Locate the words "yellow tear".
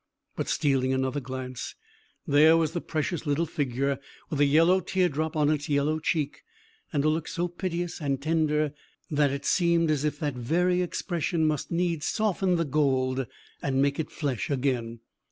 4.47-5.07